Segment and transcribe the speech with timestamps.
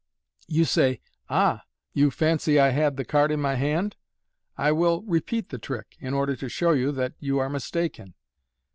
[0.47, 0.99] You say,"
[1.43, 1.61] Ah!
[1.93, 3.97] you fancy [had the card in my hand?
[4.57, 8.15] I will repeat the trick, in order to show you that you are mistaken.